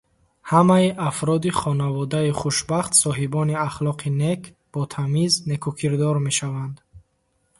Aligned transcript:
Ҳамаи 0.49 0.87
афроди 1.09 1.51
хонаводаи 1.59 2.31
хушбахт 2.39 2.93
соҳибони 3.03 3.59
ахлоқи 3.67 4.09
нек, 4.21 4.41
ботамиз, 4.71 5.33
некукирдор 5.49 6.15
мешаванд. 6.25 6.75